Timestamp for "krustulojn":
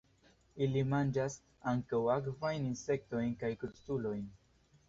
3.65-4.27